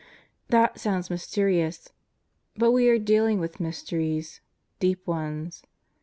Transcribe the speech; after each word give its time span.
That 0.47 0.79
sounds 0.79 1.11
mysterious; 1.11 1.89
but 2.55 2.71
we 2.71 2.89
are 2.89 2.97
dealing 2.97 3.39
with 3.39 3.59
mysteries 3.59 4.41
deep 4.79 5.05
ones. 5.05 5.61